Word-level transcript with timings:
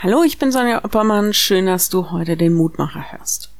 Hallo, 0.00 0.22
ich 0.22 0.38
bin 0.38 0.52
Sonja 0.52 0.84
Oppermann. 0.84 1.34
Schön, 1.34 1.66
dass 1.66 1.88
du 1.88 2.12
heute 2.12 2.36
den 2.36 2.54
Mutmacher 2.54 3.10
hörst. 3.10 3.50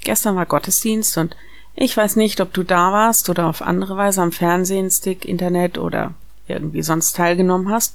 Gestern 0.00 0.34
war 0.34 0.46
Gottesdienst 0.46 1.18
und 1.18 1.36
ich 1.74 1.94
weiß 1.94 2.16
nicht, 2.16 2.40
ob 2.40 2.54
du 2.54 2.62
da 2.62 2.90
warst 2.90 3.28
oder 3.28 3.46
auf 3.48 3.60
andere 3.60 3.94
Weise 3.98 4.22
am 4.22 4.32
Fernsehen, 4.32 4.90
Stick, 4.90 5.26
Internet 5.26 5.76
oder 5.76 6.14
irgendwie 6.46 6.80
sonst 6.80 7.16
teilgenommen 7.16 7.70
hast 7.70 7.94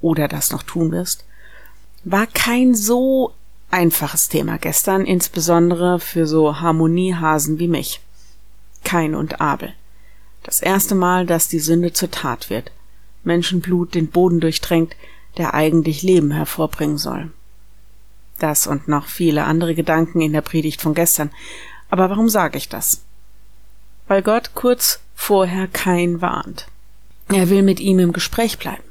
oder 0.00 0.26
das 0.26 0.52
noch 0.52 0.62
tun 0.62 0.90
wirst. 0.90 1.26
War 2.04 2.26
kein 2.26 2.74
so 2.74 3.34
einfaches 3.70 4.30
Thema 4.30 4.56
gestern, 4.56 5.04
insbesondere 5.04 6.00
für 6.00 6.26
so 6.26 6.60
Harmoniehasen 6.62 7.58
wie 7.58 7.68
mich. 7.68 8.00
Kain 8.84 9.14
und 9.14 9.38
Abel. 9.38 9.74
Das 10.44 10.62
erste 10.62 10.94
Mal, 10.94 11.26
dass 11.26 11.48
die 11.48 11.60
Sünde 11.60 11.92
zur 11.92 12.10
Tat 12.10 12.48
wird. 12.48 12.72
Menschenblut 13.22 13.94
den 13.94 14.06
Boden 14.06 14.40
durchdrängt, 14.40 14.96
der 15.38 15.54
eigentlich 15.54 16.02
Leben 16.02 16.30
hervorbringen 16.30 16.98
soll. 16.98 17.30
Das 18.38 18.66
und 18.66 18.88
noch 18.88 19.06
viele 19.06 19.44
andere 19.44 19.74
Gedanken 19.74 20.20
in 20.20 20.32
der 20.32 20.40
Predigt 20.40 20.82
von 20.82 20.94
gestern. 20.94 21.30
Aber 21.90 22.10
warum 22.10 22.28
sage 22.28 22.58
ich 22.58 22.68
das? 22.68 23.02
Weil 24.08 24.22
Gott 24.22 24.50
kurz 24.54 25.00
vorher 25.14 25.68
kein 25.68 26.20
warnt. 26.20 26.66
Er 27.28 27.48
will 27.50 27.62
mit 27.62 27.80
ihm 27.80 27.98
im 27.98 28.12
Gespräch 28.12 28.58
bleiben. 28.58 28.82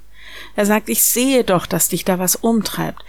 Er 0.56 0.66
sagt, 0.66 0.90
ich 0.90 1.04
sehe 1.04 1.44
doch, 1.44 1.66
dass 1.66 1.90
dich 1.90 2.06
da 2.06 2.20
was 2.20 2.36
umtreibt, 2.36 3.04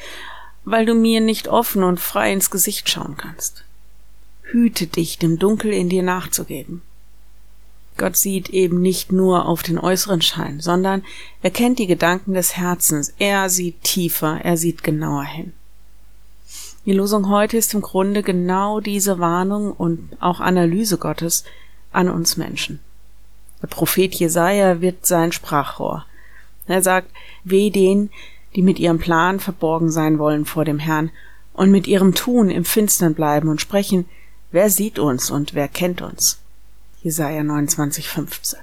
weil 0.64 0.86
du 0.86 0.94
mir 0.94 1.20
nicht 1.20 1.48
offen 1.48 1.83
und 1.83 2.00
frei 2.00 2.33
ins 2.33 2.50
Gesicht 2.50 2.88
schauen 2.88 3.16
kannst. 3.16 3.64
Hüte 4.42 4.86
dich, 4.86 5.19
dem 5.19 5.38
Dunkel 5.38 5.72
in 5.72 5.88
dir 5.88 6.02
nachzugeben. 6.02 6.83
Gott 8.02 8.16
sieht 8.16 8.51
eben 8.51 8.83
nicht 8.83 9.12
nur 9.12 9.47
auf 9.47 9.62
den 9.62 9.79
äußeren 9.79 10.23
Schein, 10.23 10.59
sondern 10.59 11.05
er 11.41 11.52
kennt 11.52 11.79
die 11.79 11.87
Gedanken 11.87 12.34
des 12.34 12.56
Herzens. 12.56 13.15
Er 13.20 13.48
sieht 13.48 13.84
tiefer, 13.84 14.41
er 14.42 14.56
sieht 14.56 14.83
genauer 14.83 15.23
hin. 15.23 15.52
Die 16.84 16.95
Losung 16.95 17.28
heute 17.28 17.56
ist 17.56 17.73
im 17.75 17.80
Grunde 17.80 18.25
genau 18.25 18.81
diese 18.81 19.20
Warnung 19.20 19.70
und 19.70 20.17
auch 20.19 20.41
Analyse 20.41 20.98
Gottes 20.98 21.44
an 21.92 22.09
uns 22.09 22.36
Menschen. 22.36 22.81
Der 23.62 23.69
Prophet 23.69 24.12
Jesaja 24.12 24.81
wird 24.81 25.06
sein 25.06 25.31
Sprachrohr. 25.31 26.05
Er 26.66 26.83
sagt, 26.83 27.09
weh 27.44 27.70
denen, 27.70 28.11
die 28.56 28.62
mit 28.62 28.81
ihrem 28.81 28.98
Plan 28.98 29.39
verborgen 29.39 29.92
sein 29.92 30.19
wollen 30.19 30.44
vor 30.44 30.64
dem 30.64 30.81
Herrn 30.81 31.12
und 31.53 31.70
mit 31.70 31.87
ihrem 31.87 32.16
Tun 32.16 32.50
im 32.50 32.64
Finstern 32.64 33.14
bleiben 33.14 33.48
und 33.48 33.61
sprechen, 33.61 34.06
wer 34.50 34.70
sieht 34.70 34.98
uns 34.98 35.31
und 35.31 35.55
wer 35.55 35.69
kennt 35.69 36.03
uns? 36.03 36.41
Jesaja 37.03 37.42
29, 37.42 38.08
15. 38.08 38.61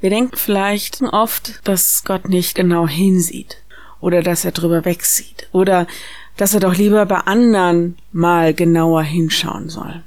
Wir 0.00 0.10
denken 0.10 0.36
vielleicht 0.36 1.02
oft, 1.02 1.66
dass 1.66 2.04
Gott 2.04 2.28
nicht 2.28 2.54
genau 2.54 2.86
hinsieht 2.86 3.56
oder 4.00 4.22
dass 4.22 4.44
er 4.44 4.52
drüber 4.52 4.84
wegsieht 4.84 5.48
oder 5.52 5.86
dass 6.36 6.54
er 6.54 6.60
doch 6.60 6.74
lieber 6.74 7.04
bei 7.06 7.18
anderen 7.18 7.98
mal 8.12 8.54
genauer 8.54 9.02
hinschauen 9.02 9.68
soll. 9.68 10.02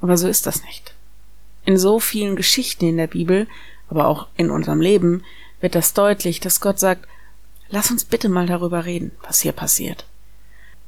Aber 0.00 0.16
so 0.16 0.28
ist 0.28 0.46
das 0.46 0.62
nicht. 0.64 0.94
In 1.64 1.78
so 1.78 2.00
vielen 2.00 2.34
Geschichten 2.36 2.86
in 2.86 2.96
der 2.96 3.06
Bibel, 3.06 3.46
aber 3.88 4.06
auch 4.06 4.28
in 4.36 4.50
unserem 4.50 4.80
Leben, 4.80 5.22
wird 5.60 5.74
das 5.74 5.94
deutlich, 5.94 6.40
dass 6.40 6.60
Gott 6.60 6.78
sagt, 6.78 7.06
lass 7.70 7.90
uns 7.90 8.04
bitte 8.04 8.28
mal 8.28 8.46
darüber 8.46 8.84
reden, 8.84 9.12
was 9.22 9.40
hier 9.40 9.52
passiert. 9.52 10.06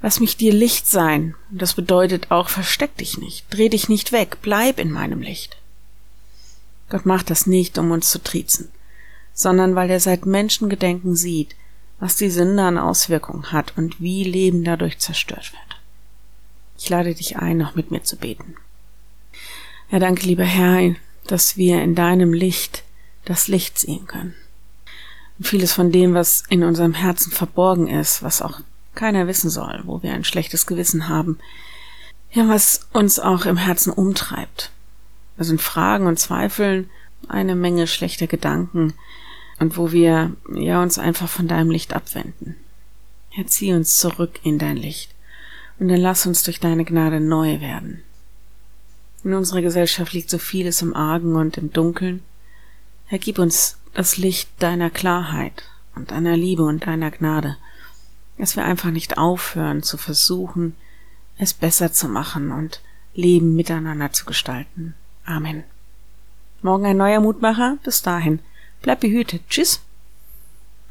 Lass 0.04 0.20
mich 0.20 0.36
dir 0.36 0.52
Licht 0.52 0.86
sein. 0.86 1.34
Das 1.50 1.72
bedeutet 1.72 2.30
auch, 2.30 2.50
versteck 2.50 2.94
dich 2.98 3.16
nicht, 3.16 3.46
dreh 3.48 3.70
dich 3.70 3.88
nicht 3.88 4.12
weg, 4.12 4.36
bleib 4.42 4.78
in 4.78 4.90
meinem 4.90 5.22
Licht. 5.22 5.56
Gott 6.90 7.06
macht 7.06 7.30
das 7.30 7.46
nicht, 7.46 7.78
um 7.78 7.90
uns 7.90 8.10
zu 8.10 8.22
triezen, 8.22 8.68
sondern 9.32 9.74
weil 9.76 9.88
er 9.88 10.00
seit 10.00 10.26
Menschengedenken 10.26 11.16
sieht, 11.16 11.56
was 12.00 12.16
die 12.16 12.28
Sünde 12.28 12.62
an 12.64 12.76
Auswirkungen 12.76 13.50
hat 13.50 13.78
und 13.78 13.98
wie 13.98 14.24
Leben 14.24 14.62
dadurch 14.62 14.98
zerstört 14.98 15.54
wird. 15.54 15.80
Ich 16.78 16.90
lade 16.90 17.14
dich 17.14 17.38
ein, 17.38 17.56
noch 17.56 17.74
mit 17.74 17.90
mir 17.90 18.02
zu 18.02 18.18
beten. 18.18 18.56
Ja, 19.90 20.00
danke, 20.00 20.26
lieber 20.26 20.44
Herr, 20.44 20.96
dass 21.28 21.56
wir 21.56 21.82
in 21.82 21.94
deinem 21.94 22.34
Licht 22.34 22.82
das 23.24 23.48
Licht 23.48 23.78
sehen 23.78 24.06
können. 24.06 24.34
Und 25.38 25.48
vieles 25.48 25.72
von 25.72 25.92
dem, 25.92 26.12
was 26.12 26.42
in 26.50 26.62
unserem 26.62 26.92
Herzen 26.92 27.32
verborgen 27.32 27.88
ist, 27.88 28.22
was 28.22 28.42
auch 28.42 28.60
keiner 28.94 29.26
wissen 29.26 29.50
soll, 29.50 29.82
wo 29.84 30.02
wir 30.02 30.12
ein 30.12 30.24
schlechtes 30.24 30.66
Gewissen 30.66 31.08
haben, 31.08 31.38
ja, 32.32 32.48
was 32.48 32.86
uns 32.92 33.18
auch 33.20 33.46
im 33.46 33.56
Herzen 33.56 33.92
umtreibt. 33.92 34.70
Da 35.36 35.44
sind 35.44 35.60
Fragen 35.60 36.06
und 36.06 36.18
Zweifeln, 36.18 36.90
eine 37.28 37.54
Menge 37.54 37.86
schlechter 37.86 38.26
Gedanken 38.26 38.94
und 39.58 39.76
wo 39.76 39.92
wir 39.92 40.32
ja 40.52 40.82
uns 40.82 40.98
einfach 40.98 41.28
von 41.28 41.48
deinem 41.48 41.70
Licht 41.70 41.94
abwenden. 41.94 42.56
Herr, 43.30 43.46
zieh 43.46 43.72
uns 43.72 43.96
zurück 43.96 44.40
in 44.42 44.58
dein 44.58 44.76
Licht 44.76 45.14
und 45.78 45.88
dann 45.88 46.00
lass 46.00 46.26
uns 46.26 46.42
durch 46.42 46.60
deine 46.60 46.84
Gnade 46.84 47.20
neu 47.20 47.60
werden. 47.60 48.02
In 49.24 49.34
unserer 49.34 49.62
Gesellschaft 49.62 50.12
liegt 50.12 50.30
so 50.30 50.38
vieles 50.38 50.82
im 50.82 50.94
Argen 50.94 51.34
und 51.36 51.56
im 51.56 51.72
Dunkeln. 51.72 52.22
Herr, 53.06 53.18
gib 53.18 53.38
uns 53.38 53.78
das 53.94 54.16
Licht 54.18 54.50
deiner 54.58 54.90
Klarheit 54.90 55.64
und 55.94 56.10
deiner 56.10 56.36
Liebe 56.36 56.64
und 56.64 56.86
deiner 56.86 57.10
Gnade 57.10 57.56
dass 58.38 58.56
wir 58.56 58.64
einfach 58.64 58.90
nicht 58.90 59.18
aufhören 59.18 59.82
zu 59.82 59.96
versuchen, 59.96 60.74
es 61.38 61.54
besser 61.54 61.92
zu 61.92 62.08
machen 62.08 62.52
und 62.52 62.80
Leben 63.14 63.54
miteinander 63.54 64.12
zu 64.12 64.24
gestalten. 64.24 64.94
Amen. 65.24 65.64
Morgen 66.62 66.86
ein 66.86 66.96
neuer 66.96 67.20
Mutmacher. 67.20 67.78
Bis 67.84 68.02
dahin. 68.02 68.40
Bleib 68.82 69.00
behütet. 69.00 69.42
Tschüss. 69.48 69.80